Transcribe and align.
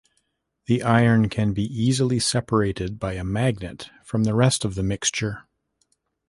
The 0.65 0.81
iron 0.81 1.29
can 1.29 1.53
be 1.53 1.61
easily 1.61 2.17
separated 2.19 2.97
by 2.97 3.13
a 3.13 3.23
magnet 3.23 3.91
from 4.03 4.23
the 4.23 4.33
rest 4.33 4.65
of 4.65 4.73
the 4.73 4.81
mixture. 4.81 5.43